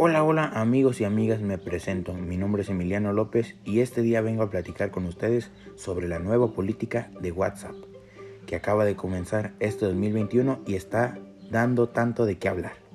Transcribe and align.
Hola, 0.00 0.22
hola 0.22 0.44
amigos 0.54 1.00
y 1.00 1.04
amigas, 1.04 1.40
me 1.40 1.58
presento. 1.58 2.14
Mi 2.14 2.36
nombre 2.36 2.62
es 2.62 2.68
Emiliano 2.68 3.12
López 3.12 3.56
y 3.64 3.80
este 3.80 4.00
día 4.00 4.20
vengo 4.20 4.44
a 4.44 4.48
platicar 4.48 4.92
con 4.92 5.06
ustedes 5.06 5.50
sobre 5.74 6.06
la 6.06 6.20
nueva 6.20 6.52
política 6.52 7.10
de 7.20 7.32
WhatsApp 7.32 7.74
que 8.46 8.54
acaba 8.54 8.84
de 8.84 8.94
comenzar 8.94 9.54
este 9.58 9.86
2021 9.86 10.60
y 10.68 10.76
está 10.76 11.18
dando 11.50 11.88
tanto 11.88 12.26
de 12.26 12.38
qué 12.38 12.48
hablar. 12.48 12.87